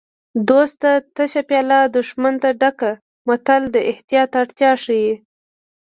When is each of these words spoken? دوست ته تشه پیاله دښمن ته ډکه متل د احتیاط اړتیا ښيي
دوست 0.47 0.75
ته 0.81 0.91
تشه 1.15 1.41
پیاله 1.49 1.79
دښمن 1.95 2.35
ته 2.43 2.49
ډکه 2.61 2.91
متل 3.27 3.61
د 3.71 3.75
احتیاط 3.91 4.31
اړتیا 4.41 4.71
ښيي 4.83 5.13